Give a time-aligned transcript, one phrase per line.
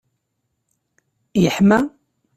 [1.41, 1.79] yeḥma?